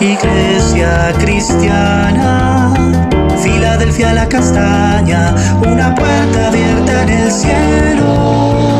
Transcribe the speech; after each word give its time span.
Iglesia 0.00 1.14
cristiana, 1.20 2.74
Filadelfia 3.40 4.12
la 4.12 4.28
castaña, 4.28 5.34
una 5.60 5.94
puerta 5.94 6.48
abierta 6.48 7.02
en 7.04 7.08
el 7.10 7.30
cielo. 7.30 8.74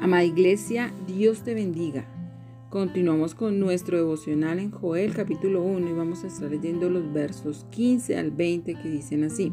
Amada 0.00 0.22
Iglesia, 0.22 0.94
Dios 1.08 1.42
te 1.42 1.54
bendiga. 1.54 2.06
Continuamos 2.70 3.34
con 3.34 3.58
nuestro 3.58 3.96
devocional 3.96 4.60
en 4.60 4.70
Joel 4.70 5.14
capítulo 5.14 5.62
1 5.62 5.88
y 5.88 5.92
vamos 5.92 6.22
a 6.22 6.28
estar 6.28 6.48
leyendo 6.48 6.88
los 6.88 7.12
versos 7.12 7.66
15 7.70 8.16
al 8.16 8.30
20 8.30 8.74
que 8.74 8.88
dicen 8.88 9.24
así. 9.24 9.52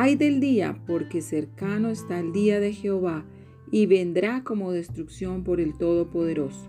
Ay 0.00 0.14
del 0.14 0.38
día, 0.38 0.78
porque 0.86 1.20
cercano 1.20 1.88
está 1.88 2.20
el 2.20 2.32
día 2.32 2.60
de 2.60 2.72
Jehová 2.72 3.24
y 3.72 3.86
vendrá 3.86 4.44
como 4.44 4.70
destrucción 4.70 5.42
por 5.42 5.60
el 5.60 5.76
Todopoderoso. 5.76 6.68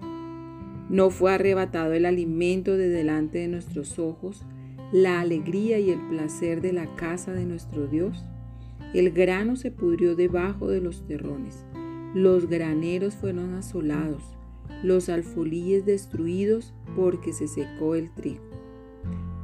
No 0.90 1.12
fue 1.12 1.36
arrebatado 1.36 1.94
el 1.94 2.08
alimento 2.08 2.76
de 2.76 2.90
delante 2.90 3.38
de 3.38 3.48
nuestros 3.48 4.00
ojos, 4.00 4.48
la 4.92 5.20
alegría 5.20 5.78
y 5.78 5.92
el 5.92 6.00
placer 6.08 6.60
de 6.60 6.74
la 6.74 6.96
casa 6.96 7.32
de 7.32 7.46
nuestro 7.46 7.86
Dios. 7.86 8.26
El 8.96 9.12
grano 9.12 9.58
se 9.58 9.70
pudrió 9.70 10.16
debajo 10.16 10.68
de 10.68 10.82
los 10.82 11.06
terrones, 11.06 11.64
los 12.16 12.50
graneros 12.50 13.14
fueron 13.14 13.54
asolados, 13.54 14.24
los 14.82 15.08
alfolíes 15.08 15.86
destruidos 15.86 16.74
porque 16.96 17.32
se 17.34 17.48
secó 17.48 17.94
el 17.94 18.12
trigo. 18.12 18.50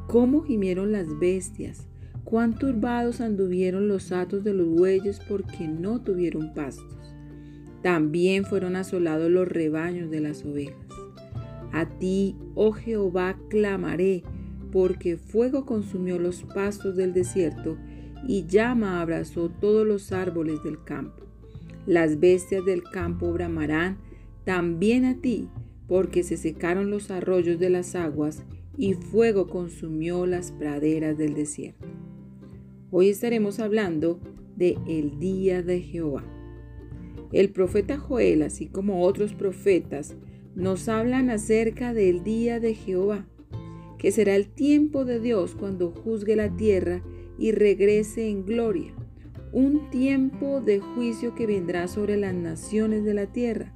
¿Cómo 0.07 0.41
gimieron 0.41 0.91
las 0.91 1.19
bestias? 1.19 1.87
Cuán 2.25 2.57
turbados 2.57 3.21
anduvieron 3.21 3.87
los 3.87 4.11
atos 4.11 4.43
de 4.43 4.53
los 4.53 4.67
bueyes 4.67 5.19
porque 5.29 5.67
no 5.67 6.01
tuvieron 6.01 6.53
pastos. 6.55 6.97
También 7.83 8.45
fueron 8.45 8.75
asolados 8.75 9.29
los 9.29 9.47
rebaños 9.47 10.09
de 10.09 10.21
las 10.21 10.43
ovejas. 10.43 10.87
A 11.71 11.85
ti, 11.99 12.35
oh 12.55 12.71
Jehová, 12.71 13.37
clamaré, 13.49 14.23
porque 14.71 15.17
fuego 15.17 15.65
consumió 15.65 16.17
los 16.17 16.41
pastos 16.43 16.95
del 16.95 17.13
desierto 17.13 17.77
y 18.27 18.47
llama 18.47 19.01
abrazó 19.01 19.49
todos 19.49 19.85
los 19.85 20.11
árboles 20.11 20.63
del 20.63 20.83
campo. 20.83 21.23
Las 21.85 22.19
bestias 22.19 22.65
del 22.65 22.81
campo 22.81 23.31
bramarán 23.31 23.99
también 24.45 25.05
a 25.05 25.21
ti, 25.21 25.47
porque 25.87 26.23
se 26.23 26.37
secaron 26.37 26.89
los 26.89 27.11
arroyos 27.11 27.59
de 27.59 27.69
las 27.69 27.93
aguas 27.93 28.43
y 28.77 28.95
fuego 28.95 29.47
consumió 29.47 30.25
las 30.25 30.51
praderas 30.51 31.17
del 31.17 31.35
desierto. 31.35 31.85
Hoy 32.91 33.09
estaremos 33.09 33.59
hablando 33.59 34.19
de 34.55 34.77
el 34.87 35.19
día 35.19 35.63
de 35.63 35.81
Jehová. 35.81 36.23
El 37.31 37.49
profeta 37.49 37.97
Joel, 37.97 38.43
así 38.43 38.67
como 38.67 39.01
otros 39.03 39.33
profetas, 39.33 40.15
nos 40.53 40.87
hablan 40.87 41.31
acerca 41.31 41.95
del 41.95 42.23
día 42.23 42.59
de 42.59 42.75
Jehová, 42.75 43.27
que 43.97 44.11
será 44.11 44.35
el 44.35 44.47
tiempo 44.47 45.03
de 45.03 45.19
Dios 45.19 45.55
cuando 45.55 45.89
juzgue 45.89 46.35
la 46.35 46.55
tierra 46.55 47.01
y 47.39 47.53
regrese 47.53 48.29
en 48.29 48.45
gloria, 48.45 48.93
un 49.51 49.89
tiempo 49.89 50.61
de 50.61 50.79
juicio 50.79 51.33
que 51.33 51.47
vendrá 51.47 51.87
sobre 51.87 52.17
las 52.17 52.35
naciones 52.35 53.03
de 53.03 53.15
la 53.15 53.25
tierra, 53.25 53.73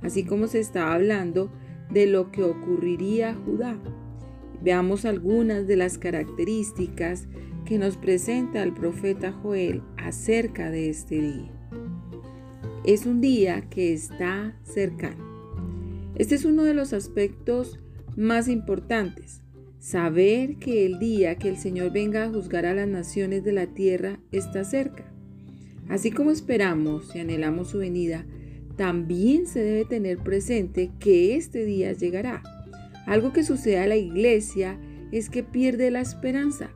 así 0.00 0.22
como 0.24 0.46
se 0.46 0.60
está 0.60 0.94
hablando 0.94 1.50
de 1.90 2.06
lo 2.06 2.30
que 2.30 2.44
ocurriría 2.44 3.30
a 3.30 3.34
Judá. 3.34 3.82
Veamos 4.62 5.04
algunas 5.04 5.66
de 5.66 5.76
las 5.76 5.98
características 5.98 7.26
que 7.64 7.78
nos 7.78 7.96
presenta 7.96 8.62
el 8.62 8.74
profeta 8.74 9.32
Joel 9.32 9.82
acerca 9.96 10.70
de 10.70 10.90
este 10.90 11.20
día. 11.20 11.50
Es 12.84 13.06
un 13.06 13.20
día 13.20 13.62
que 13.70 13.92
está 13.94 14.58
cercano. 14.62 15.24
Este 16.16 16.34
es 16.34 16.44
uno 16.44 16.64
de 16.64 16.74
los 16.74 16.92
aspectos 16.92 17.80
más 18.16 18.48
importantes. 18.48 19.40
Saber 19.78 20.56
que 20.56 20.86
el 20.86 20.98
día 20.98 21.36
que 21.36 21.48
el 21.48 21.56
Señor 21.56 21.92
venga 21.92 22.24
a 22.24 22.30
juzgar 22.30 22.66
a 22.66 22.74
las 22.74 22.88
naciones 22.88 23.44
de 23.44 23.52
la 23.52 23.66
tierra 23.66 24.20
está 24.30 24.64
cerca. 24.64 25.10
Así 25.88 26.10
como 26.10 26.30
esperamos 26.30 27.14
y 27.14 27.20
anhelamos 27.20 27.68
su 27.68 27.78
venida, 27.78 28.26
también 28.76 29.46
se 29.46 29.60
debe 29.60 29.84
tener 29.84 30.18
presente 30.18 30.90
que 30.98 31.36
este 31.36 31.64
día 31.64 31.92
llegará. 31.92 32.42
Algo 33.06 33.32
que 33.32 33.44
sucede 33.44 33.78
a 33.78 33.86
la 33.86 33.96
iglesia 33.96 34.78
es 35.12 35.30
que 35.30 35.42
pierde 35.42 35.90
la 35.90 36.00
esperanza 36.00 36.70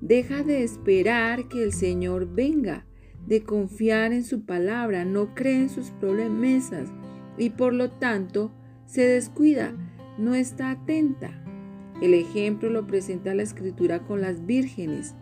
Deja 0.00 0.44
de 0.44 0.62
esperar 0.62 1.48
que 1.48 1.62
el 1.62 1.72
Señor 1.72 2.32
venga, 2.32 2.86
de 3.26 3.42
confiar 3.42 4.12
en 4.12 4.24
su 4.24 4.44
palabra, 4.46 5.04
no 5.04 5.34
cree 5.34 5.56
en 5.56 5.68
sus 5.68 5.90
promesas 5.90 6.88
y 7.36 7.50
por 7.50 7.74
lo 7.74 7.90
tanto 7.90 8.52
se 8.86 9.02
descuida, 9.02 9.74
no 10.16 10.34
está 10.34 10.70
atenta. 10.70 11.44
El 12.00 12.14
ejemplo 12.14 12.70
lo 12.70 12.86
presenta 12.86 13.34
la 13.34 13.42
escritura 13.42 14.06
con 14.06 14.20
las 14.20 14.46
vírgenes. 14.46 15.14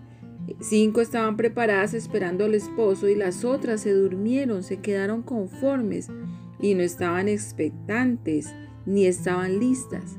Cinco 0.60 1.00
estaban 1.00 1.36
preparadas 1.36 1.94
esperando 1.94 2.44
al 2.44 2.54
esposo 2.54 3.08
y 3.08 3.14
las 3.14 3.44
otras 3.44 3.80
se 3.80 3.92
durmieron, 3.92 4.62
se 4.62 4.80
quedaron 4.80 5.22
conformes 5.22 6.08
y 6.60 6.74
no 6.74 6.82
estaban 6.82 7.28
expectantes 7.28 8.54
ni 8.84 9.06
estaban 9.06 9.58
listas. 9.58 10.18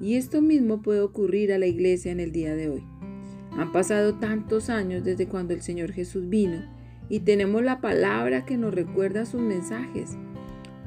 Y 0.00 0.14
esto 0.14 0.40
mismo 0.40 0.80
puede 0.80 1.00
ocurrir 1.00 1.52
a 1.52 1.58
la 1.58 1.66
iglesia 1.66 2.10
en 2.10 2.20
el 2.20 2.32
día 2.32 2.56
de 2.56 2.70
hoy. 2.70 2.99
Han 3.52 3.72
pasado 3.72 4.14
tantos 4.14 4.70
años 4.70 5.04
desde 5.04 5.26
cuando 5.26 5.54
el 5.54 5.62
Señor 5.62 5.92
Jesús 5.92 6.28
vino 6.28 6.62
y 7.08 7.20
tenemos 7.20 7.62
la 7.62 7.80
palabra 7.80 8.44
que 8.44 8.56
nos 8.56 8.72
recuerda 8.72 9.26
sus 9.26 9.40
mensajes. 9.40 10.16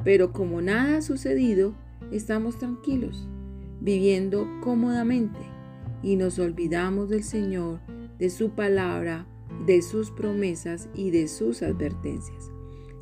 Pero 0.03 0.31
como 0.31 0.61
nada 0.61 0.97
ha 0.97 1.01
sucedido, 1.01 1.75
estamos 2.11 2.57
tranquilos, 2.57 3.27
viviendo 3.81 4.47
cómodamente 4.61 5.39
y 6.01 6.15
nos 6.15 6.39
olvidamos 6.39 7.09
del 7.09 7.23
Señor, 7.23 7.79
de 8.19 8.29
su 8.29 8.51
palabra, 8.51 9.27
de 9.65 9.81
sus 9.81 10.11
promesas 10.11 10.89
y 10.93 11.11
de 11.11 11.27
sus 11.27 11.61
advertencias. 11.61 12.51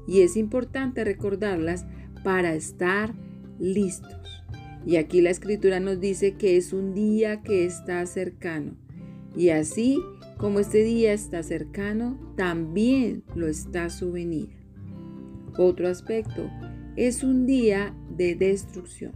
Y 0.08 0.22
es 0.22 0.36
importante 0.36 1.04
recordarlas 1.04 1.86
para 2.24 2.54
estar 2.54 3.14
listos. 3.60 4.16
Y 4.86 4.96
aquí 4.96 5.22
la 5.22 5.30
escritura 5.30 5.80
nos 5.80 6.00
dice 6.00 6.34
que 6.34 6.58
es 6.58 6.74
un 6.74 6.94
día 6.94 7.42
que 7.44 7.66
está 7.66 8.06
cercano. 8.06 8.76
Y 9.36 9.50
así 9.50 10.00
como 10.38 10.60
este 10.60 10.84
día 10.84 11.14
está 11.14 11.44
cercano, 11.44 12.34
también 12.36 13.24
lo 13.36 13.48
está 13.48 13.90
su 13.90 14.12
venida. 14.12 14.54
Otro 15.58 15.88
aspecto, 15.88 16.50
es 16.96 17.24
un 17.24 17.46
día 17.46 17.96
de 18.10 18.36
destrucción. 18.36 19.14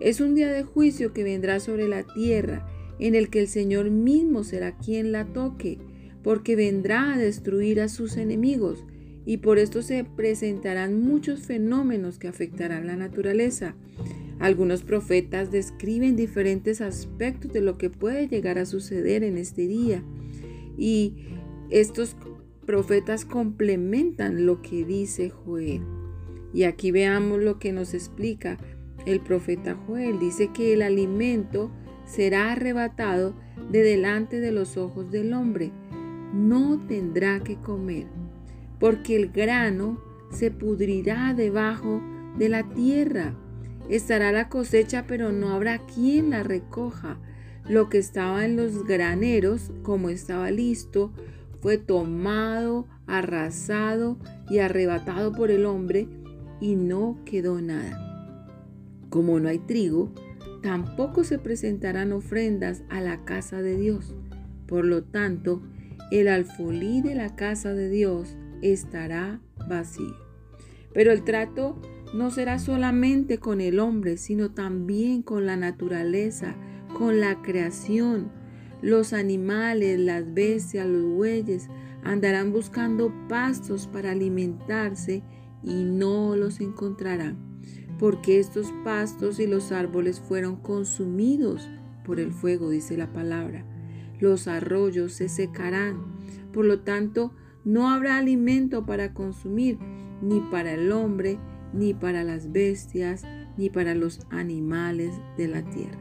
Es 0.00 0.20
un 0.20 0.34
día 0.34 0.52
de 0.52 0.62
juicio 0.62 1.12
que 1.12 1.24
vendrá 1.24 1.60
sobre 1.60 1.88
la 1.88 2.02
tierra, 2.02 2.66
en 2.98 3.14
el 3.14 3.30
que 3.30 3.40
el 3.40 3.48
Señor 3.48 3.90
mismo 3.90 4.44
será 4.44 4.76
quien 4.76 5.12
la 5.12 5.24
toque, 5.26 5.78
porque 6.22 6.56
vendrá 6.56 7.14
a 7.14 7.18
destruir 7.18 7.80
a 7.80 7.88
sus 7.88 8.16
enemigos, 8.16 8.84
y 9.24 9.38
por 9.38 9.58
esto 9.58 9.82
se 9.82 10.04
presentarán 10.04 11.00
muchos 11.00 11.40
fenómenos 11.40 12.18
que 12.18 12.28
afectarán 12.28 12.86
la 12.86 12.96
naturaleza. 12.96 13.74
Algunos 14.40 14.82
profetas 14.82 15.52
describen 15.52 16.16
diferentes 16.16 16.80
aspectos 16.80 17.52
de 17.52 17.60
lo 17.60 17.76
que 17.76 17.90
puede 17.90 18.26
llegar 18.26 18.58
a 18.58 18.64
suceder 18.64 19.22
en 19.22 19.36
este 19.36 19.66
día 19.66 20.02
y 20.78 21.26
estos 21.68 22.16
profetas 22.64 23.26
complementan 23.26 24.46
lo 24.46 24.62
que 24.62 24.86
dice 24.86 25.28
Joel. 25.28 25.82
Y 26.54 26.62
aquí 26.62 26.90
veamos 26.90 27.42
lo 27.42 27.58
que 27.58 27.72
nos 27.72 27.92
explica 27.92 28.56
el 29.04 29.20
profeta 29.20 29.74
Joel. 29.86 30.18
Dice 30.18 30.48
que 30.54 30.72
el 30.72 30.80
alimento 30.80 31.70
será 32.06 32.52
arrebatado 32.52 33.36
de 33.70 33.82
delante 33.82 34.40
de 34.40 34.52
los 34.52 34.78
ojos 34.78 35.10
del 35.10 35.34
hombre. 35.34 35.70
No 36.32 36.80
tendrá 36.86 37.40
que 37.40 37.56
comer, 37.56 38.06
porque 38.78 39.16
el 39.16 39.30
grano 39.30 40.00
se 40.30 40.50
pudrirá 40.50 41.34
debajo 41.34 42.00
de 42.38 42.48
la 42.48 42.68
tierra 42.70 43.36
Estará 43.90 44.30
la 44.30 44.48
cosecha, 44.48 45.04
pero 45.08 45.32
no 45.32 45.50
habrá 45.50 45.80
quien 45.80 46.30
la 46.30 46.44
recoja. 46.44 47.18
Lo 47.68 47.88
que 47.88 47.98
estaba 47.98 48.44
en 48.44 48.54
los 48.54 48.86
graneros, 48.86 49.72
como 49.82 50.10
estaba 50.10 50.52
listo, 50.52 51.12
fue 51.60 51.76
tomado, 51.76 52.86
arrasado 53.08 54.16
y 54.48 54.60
arrebatado 54.60 55.32
por 55.32 55.50
el 55.50 55.66
hombre 55.66 56.06
y 56.60 56.76
no 56.76 57.18
quedó 57.24 57.60
nada. 57.60 58.06
Como 59.08 59.40
no 59.40 59.48
hay 59.48 59.58
trigo, 59.58 60.12
tampoco 60.62 61.24
se 61.24 61.40
presentarán 61.40 62.12
ofrendas 62.12 62.84
a 62.90 63.00
la 63.00 63.24
casa 63.24 63.60
de 63.60 63.76
Dios. 63.76 64.14
Por 64.68 64.84
lo 64.84 65.02
tanto, 65.02 65.62
el 66.12 66.28
alfolí 66.28 67.02
de 67.02 67.16
la 67.16 67.34
casa 67.34 67.74
de 67.74 67.88
Dios 67.88 68.36
estará 68.62 69.40
vacío. 69.68 70.14
Pero 70.92 71.10
el 71.10 71.24
trato 71.24 71.80
no 72.12 72.30
será 72.30 72.58
solamente 72.58 73.38
con 73.38 73.60
el 73.60 73.78
hombre, 73.78 74.16
sino 74.16 74.50
también 74.50 75.22
con 75.22 75.46
la 75.46 75.56
naturaleza, 75.56 76.56
con 76.96 77.20
la 77.20 77.40
creación. 77.42 78.30
Los 78.82 79.12
animales, 79.12 79.98
las 80.00 80.32
bestias, 80.32 80.86
los 80.86 81.04
bueyes 81.04 81.68
andarán 82.02 82.52
buscando 82.52 83.12
pastos 83.28 83.86
para 83.86 84.12
alimentarse 84.12 85.22
y 85.62 85.84
no 85.84 86.34
los 86.36 86.60
encontrarán, 86.60 87.36
porque 87.98 88.40
estos 88.40 88.72
pastos 88.84 89.38
y 89.38 89.46
los 89.46 89.70
árboles 89.70 90.20
fueron 90.20 90.56
consumidos 90.56 91.68
por 92.04 92.18
el 92.18 92.32
fuego, 92.32 92.70
dice 92.70 92.96
la 92.96 93.12
palabra. 93.12 93.64
Los 94.18 94.48
arroyos 94.48 95.12
se 95.12 95.28
secarán, 95.28 95.98
por 96.52 96.64
lo 96.64 96.80
tanto, 96.80 97.32
no 97.64 97.90
habrá 97.90 98.16
alimento 98.16 98.86
para 98.86 99.12
consumir, 99.12 99.78
ni 100.22 100.40
para 100.50 100.72
el 100.72 100.90
hombre, 100.92 101.38
ni 101.72 101.94
para 101.94 102.24
las 102.24 102.52
bestias, 102.52 103.24
ni 103.56 103.70
para 103.70 103.94
los 103.94 104.20
animales 104.30 105.14
de 105.36 105.48
la 105.48 105.62
tierra. 105.62 105.98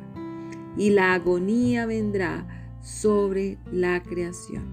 Y 0.78 0.92
la 0.92 1.14
agonía 1.14 1.86
vendrá 1.86 2.48
sobre 2.82 3.58
la 3.72 4.02
creación. 4.04 4.64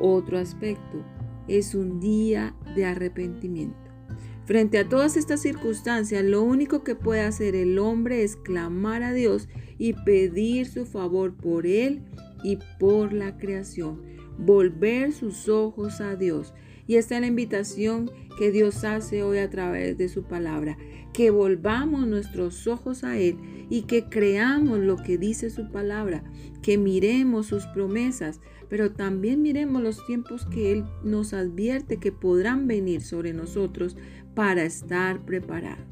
Otro 0.00 0.38
aspecto 0.38 1.04
es 1.48 1.74
un 1.74 2.00
día 2.00 2.54
de 2.74 2.84
arrepentimiento. 2.84 3.88
Frente 4.44 4.78
a 4.78 4.88
todas 4.88 5.16
estas 5.16 5.42
circunstancias, 5.42 6.24
lo 6.24 6.42
único 6.42 6.82
que 6.82 6.94
puede 6.94 7.20
hacer 7.20 7.54
el 7.54 7.78
hombre 7.78 8.22
es 8.22 8.36
clamar 8.36 9.02
a 9.02 9.12
Dios 9.12 9.48
y 9.76 9.92
pedir 9.92 10.66
su 10.66 10.86
favor 10.86 11.34
por 11.34 11.66
él 11.66 12.02
y 12.42 12.58
por 12.78 13.12
la 13.12 13.36
creación. 13.36 14.02
Volver 14.38 15.12
sus 15.12 15.50
ojos 15.50 16.00
a 16.00 16.16
Dios. 16.16 16.54
Y 16.88 16.96
esta 16.96 17.16
es 17.16 17.20
la 17.20 17.26
invitación 17.26 18.10
que 18.38 18.50
Dios 18.50 18.82
hace 18.82 19.22
hoy 19.22 19.38
a 19.38 19.50
través 19.50 19.98
de 19.98 20.08
su 20.08 20.24
palabra. 20.24 20.78
Que 21.12 21.30
volvamos 21.30 22.06
nuestros 22.06 22.66
ojos 22.66 23.04
a 23.04 23.18
Él 23.18 23.36
y 23.68 23.82
que 23.82 24.08
creamos 24.08 24.78
lo 24.78 24.96
que 24.96 25.18
dice 25.18 25.50
su 25.50 25.70
palabra. 25.70 26.24
Que 26.62 26.78
miremos 26.78 27.46
sus 27.46 27.66
promesas, 27.66 28.40
pero 28.70 28.92
también 28.92 29.42
miremos 29.42 29.82
los 29.82 30.04
tiempos 30.06 30.46
que 30.46 30.72
Él 30.72 30.84
nos 31.04 31.34
advierte 31.34 31.98
que 31.98 32.10
podrán 32.10 32.66
venir 32.66 33.02
sobre 33.02 33.34
nosotros 33.34 33.98
para 34.34 34.64
estar 34.64 35.24
preparados. 35.26 35.84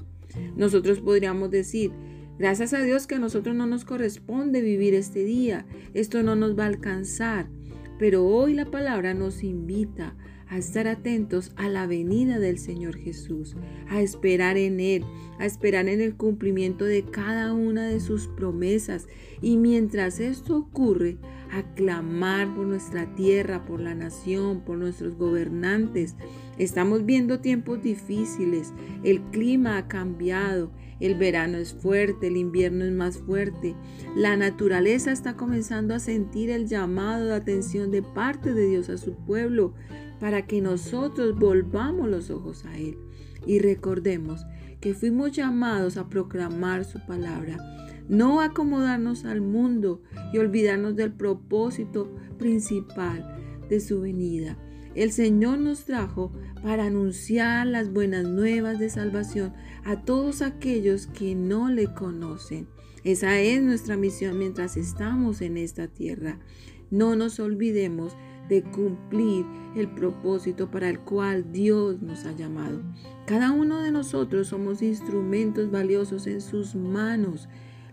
Nosotros 0.56 1.00
podríamos 1.00 1.50
decir, 1.50 1.90
gracias 2.38 2.72
a 2.72 2.80
Dios 2.80 3.06
que 3.06 3.16
a 3.16 3.18
nosotros 3.18 3.54
no 3.54 3.66
nos 3.66 3.84
corresponde 3.84 4.62
vivir 4.62 4.94
este 4.94 5.24
día, 5.24 5.66
esto 5.92 6.22
no 6.22 6.36
nos 6.36 6.58
va 6.58 6.64
a 6.64 6.68
alcanzar, 6.68 7.48
pero 7.98 8.26
hoy 8.26 8.54
la 8.54 8.70
palabra 8.70 9.14
nos 9.14 9.42
invita 9.42 10.08
a 10.08 10.35
estar 10.54 10.86
atentos 10.86 11.52
a 11.56 11.68
la 11.68 11.86
venida 11.86 12.38
del 12.38 12.58
Señor 12.58 12.96
Jesús, 12.96 13.56
a 13.88 14.00
esperar 14.00 14.56
en 14.56 14.78
Él, 14.78 15.04
a 15.38 15.46
esperar 15.46 15.88
en 15.88 16.00
el 16.00 16.14
cumplimiento 16.14 16.84
de 16.84 17.04
cada 17.04 17.52
una 17.52 17.86
de 17.86 17.98
sus 18.00 18.28
promesas. 18.28 19.08
Y 19.42 19.56
mientras 19.56 20.20
esto 20.20 20.56
ocurre, 20.56 21.18
a 21.50 21.62
clamar 21.74 22.54
por 22.54 22.66
nuestra 22.66 23.14
tierra, 23.14 23.64
por 23.64 23.80
la 23.80 23.94
nación, 23.94 24.60
por 24.60 24.78
nuestros 24.78 25.16
gobernantes. 25.16 26.16
Estamos 26.58 27.04
viendo 27.04 27.40
tiempos 27.40 27.82
difíciles, 27.82 28.72
el 29.04 29.20
clima 29.30 29.76
ha 29.76 29.88
cambiado, 29.88 30.72
el 31.00 31.14
verano 31.14 31.58
es 31.58 31.74
fuerte, 31.74 32.28
el 32.28 32.36
invierno 32.36 32.84
es 32.84 32.92
más 32.92 33.18
fuerte, 33.18 33.74
la 34.14 34.36
naturaleza 34.36 35.12
está 35.12 35.36
comenzando 35.36 35.94
a 35.94 35.98
sentir 35.98 36.50
el 36.50 36.66
llamado 36.66 37.26
de 37.26 37.34
atención 37.34 37.90
de 37.90 38.02
parte 38.02 38.54
de 38.54 38.68
Dios 38.68 38.88
a 38.88 38.96
su 38.96 39.14
pueblo 39.14 39.74
para 40.20 40.46
que 40.46 40.60
nosotros 40.60 41.38
volvamos 41.38 42.08
los 42.08 42.30
ojos 42.30 42.64
a 42.64 42.76
Él 42.76 42.98
y 43.46 43.58
recordemos 43.58 44.44
que 44.80 44.94
fuimos 44.94 45.32
llamados 45.32 45.96
a 45.96 46.08
proclamar 46.08 46.84
su 46.84 47.04
palabra, 47.06 47.58
no 48.08 48.40
acomodarnos 48.40 49.24
al 49.24 49.40
mundo 49.40 50.02
y 50.32 50.38
olvidarnos 50.38 50.96
del 50.96 51.12
propósito 51.12 52.14
principal 52.38 53.64
de 53.68 53.80
su 53.80 54.00
venida. 54.00 54.58
El 54.94 55.12
Señor 55.12 55.58
nos 55.58 55.84
trajo 55.84 56.32
para 56.62 56.86
anunciar 56.86 57.66
las 57.66 57.92
buenas 57.92 58.24
nuevas 58.24 58.78
de 58.78 58.88
salvación 58.88 59.52
a 59.84 60.04
todos 60.04 60.40
aquellos 60.40 61.06
que 61.06 61.34
no 61.34 61.68
le 61.68 61.92
conocen. 61.92 62.66
Esa 63.04 63.38
es 63.38 63.62
nuestra 63.62 63.96
misión 63.96 64.38
mientras 64.38 64.76
estamos 64.76 65.42
en 65.42 65.58
esta 65.58 65.86
tierra. 65.86 66.38
No 66.90 67.14
nos 67.14 67.40
olvidemos 67.40 68.16
de 68.48 68.62
cumplir 68.62 69.44
el 69.74 69.88
propósito 69.88 70.70
para 70.70 70.88
el 70.88 71.00
cual 71.00 71.52
Dios 71.52 72.00
nos 72.00 72.24
ha 72.24 72.32
llamado. 72.32 72.82
Cada 73.26 73.52
uno 73.52 73.80
de 73.82 73.90
nosotros 73.90 74.48
somos 74.48 74.82
instrumentos 74.82 75.70
valiosos 75.70 76.26
en 76.26 76.40
sus 76.40 76.74
manos, 76.74 77.48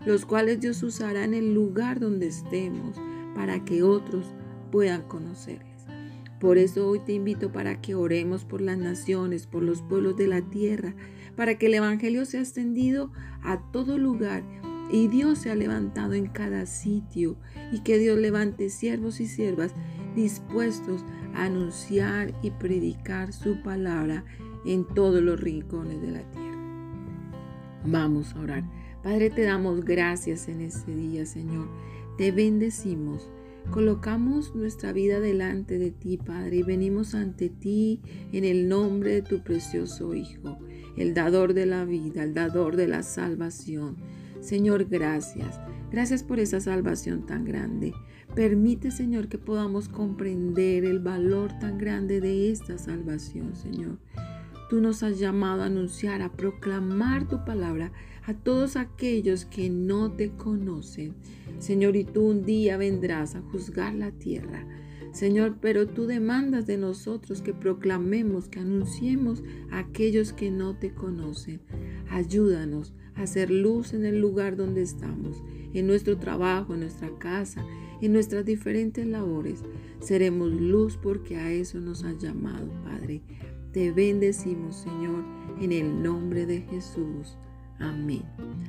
los 0.06 0.24
cuales 0.24 0.60
Dios 0.60 0.82
usará 0.82 1.24
en 1.24 1.34
el 1.34 1.54
lugar 1.54 2.00
donde 2.00 2.28
estemos 2.28 2.96
para 3.34 3.64
que 3.64 3.82
otros 3.82 4.26
puedan 4.70 5.02
conocerles. 5.02 5.74
Por 6.40 6.58
eso 6.58 6.88
hoy 6.88 7.00
te 7.00 7.12
invito 7.12 7.52
para 7.52 7.80
que 7.80 7.94
oremos 7.94 8.44
por 8.44 8.60
las 8.60 8.76
naciones, 8.76 9.46
por 9.46 9.62
los 9.62 9.82
pueblos 9.82 10.16
de 10.16 10.26
la 10.26 10.42
tierra, 10.42 10.94
para 11.36 11.56
que 11.58 11.66
el 11.66 11.74
Evangelio 11.74 12.24
sea 12.26 12.40
extendido 12.40 13.10
a 13.42 13.60
todo 13.72 13.98
lugar 13.98 14.44
y 14.90 15.08
Dios 15.08 15.38
se 15.38 15.50
ha 15.50 15.54
levantado 15.54 16.12
en 16.12 16.26
cada 16.26 16.66
sitio 16.66 17.36
y 17.72 17.80
que 17.80 17.98
Dios 17.98 18.18
levante 18.18 18.68
siervos 18.68 19.20
y 19.20 19.26
siervas 19.26 19.72
dispuestos 20.14 21.04
a 21.34 21.44
anunciar 21.44 22.34
y 22.42 22.50
predicar 22.50 23.32
su 23.32 23.62
palabra 23.62 24.24
en 24.64 24.84
todos 24.84 25.22
los 25.22 25.40
rincones 25.40 26.00
de 26.00 26.10
la 26.10 26.30
tierra. 26.30 26.44
Vamos 27.84 28.34
a 28.34 28.40
orar. 28.40 28.64
Padre, 29.02 29.28
te 29.28 29.42
damos 29.42 29.84
gracias 29.84 30.48
en 30.48 30.62
este 30.62 30.94
día, 30.94 31.26
Señor. 31.26 31.68
Te 32.16 32.32
bendecimos. 32.32 33.28
Colocamos 33.70 34.54
nuestra 34.54 34.92
vida 34.92 35.20
delante 35.20 35.78
de 35.78 35.90
ti, 35.90 36.16
Padre, 36.18 36.56
y 36.56 36.62
venimos 36.62 37.14
ante 37.14 37.48
ti 37.48 38.00
en 38.32 38.44
el 38.44 38.68
nombre 38.68 39.12
de 39.12 39.22
tu 39.22 39.42
precioso 39.42 40.14
Hijo, 40.14 40.58
el 40.96 41.14
dador 41.14 41.54
de 41.54 41.66
la 41.66 41.84
vida, 41.84 42.22
el 42.22 42.34
dador 42.34 42.76
de 42.76 42.88
la 42.88 43.02
salvación. 43.02 43.96
Señor, 44.40 44.84
gracias. 44.84 45.58
Gracias 45.90 46.22
por 46.22 46.40
esa 46.40 46.60
salvación 46.60 47.24
tan 47.24 47.44
grande. 47.44 47.94
Permite, 48.34 48.90
Señor, 48.90 49.28
que 49.28 49.38
podamos 49.38 49.88
comprender 49.88 50.84
el 50.84 50.98
valor 50.98 51.52
tan 51.60 51.78
grande 51.78 52.20
de 52.20 52.50
esta 52.50 52.78
salvación, 52.78 53.54
Señor. 53.54 53.98
Tú 54.68 54.80
nos 54.80 55.04
has 55.04 55.20
llamado 55.20 55.62
a 55.62 55.66
anunciar, 55.66 56.20
a 56.20 56.32
proclamar 56.32 57.28
tu 57.28 57.44
palabra 57.44 57.92
a 58.24 58.34
todos 58.34 58.74
aquellos 58.74 59.44
que 59.44 59.70
no 59.70 60.10
te 60.10 60.30
conocen. 60.30 61.14
Señor, 61.60 61.94
y 61.94 62.02
tú 62.02 62.22
un 62.22 62.44
día 62.44 62.76
vendrás 62.76 63.36
a 63.36 63.40
juzgar 63.40 63.94
la 63.94 64.10
tierra. 64.10 64.66
Señor, 65.12 65.58
pero 65.60 65.86
tú 65.86 66.06
demandas 66.06 66.66
de 66.66 66.76
nosotros 66.76 67.40
que 67.40 67.54
proclamemos, 67.54 68.48
que 68.48 68.58
anunciemos 68.58 69.44
a 69.70 69.78
aquellos 69.78 70.32
que 70.32 70.50
no 70.50 70.76
te 70.76 70.92
conocen. 70.92 71.60
Ayúdanos 72.10 72.94
hacer 73.14 73.50
luz 73.50 73.92
en 73.92 74.04
el 74.04 74.20
lugar 74.20 74.56
donde 74.56 74.82
estamos, 74.82 75.42
en 75.72 75.86
nuestro 75.86 76.18
trabajo, 76.18 76.74
en 76.74 76.80
nuestra 76.80 77.10
casa, 77.18 77.64
en 78.04 78.12
nuestras 78.12 78.44
diferentes 78.44 79.06
labores. 79.06 79.62
Seremos 80.00 80.50
luz 80.50 80.98
porque 81.00 81.36
a 81.36 81.50
eso 81.50 81.80
nos 81.80 82.04
has 82.04 82.18
llamado, 82.18 82.68
Padre. 82.84 83.22
Te 83.72 83.92
bendecimos, 83.92 84.76
Señor, 84.76 85.24
en 85.60 85.72
el 85.72 86.02
nombre 86.02 86.46
de 86.46 86.60
Jesús. 86.62 87.38
Amén. 87.78 88.22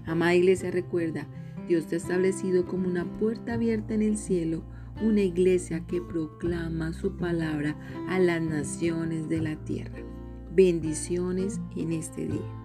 Amada 0.06 0.36
iglesia, 0.36 0.72
recuerda, 0.72 1.27
Dios 1.68 1.88
te 1.88 1.96
ha 1.96 1.98
establecido 1.98 2.65
como 2.65 2.88
una 2.88 3.06
puerta 3.20 3.54
abierta 3.54 3.94
en 3.94 4.01
el 4.01 4.18
cielo, 4.18 4.63
una 5.01 5.22
iglesia 5.22 5.86
que 5.86 6.01
proclama 6.01 6.94
su 6.94 7.18
palabra 7.18 7.75
a 8.08 8.20
las 8.20 8.42
naciones 8.42 9.27
de 9.30 9.42
la 9.42 9.56
tierra. 9.65 10.00
Bendiciones 10.54 11.60
en 11.75 11.92
este 11.92 12.27
día. 12.27 12.64